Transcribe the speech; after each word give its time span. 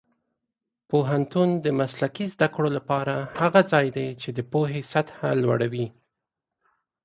پوهنتون 0.89 1.49
د 1.65 1.67
مسلکي 1.79 2.25
زده 2.33 2.47
کړو 2.55 2.69
لپاره 2.77 3.15
هغه 3.39 3.61
ځای 3.71 3.87
دی 3.95 4.07
چې 4.21 4.29
د 4.37 4.39
پوهې 4.51 4.81
سطح 4.91 5.15
لوړوي. 5.41 5.87